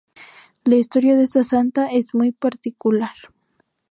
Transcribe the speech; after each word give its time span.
La 0.63 0.77
historia 0.77 1.15
de 1.15 1.25
esta 1.25 1.43
Santa 1.43 1.85
es 1.91 2.15
muy 2.15 2.31
particular. 2.31 3.13